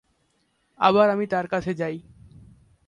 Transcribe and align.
আবার 0.79 1.07
আমি 1.09 1.25
তার 1.27 1.45
কাছে 1.47 1.71
যাই। 1.73 1.97